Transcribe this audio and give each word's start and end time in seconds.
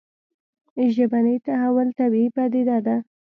ژبني 0.95 1.35
تحول 1.45 1.87
طبیعي 1.99 2.29
پديده 2.35 2.77
ده 2.85 2.95